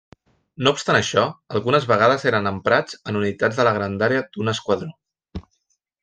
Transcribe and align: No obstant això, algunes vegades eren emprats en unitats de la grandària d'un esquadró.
No 0.67 0.71
obstant 0.75 0.97
això, 0.99 1.25
algunes 1.57 1.83
vegades 1.91 2.25
eren 2.31 2.51
emprats 2.51 2.97
en 3.13 3.19
unitats 3.19 3.59
de 3.59 3.67
la 3.69 3.75
grandària 3.79 4.23
d'un 4.39 4.51
esquadró. 4.55 4.89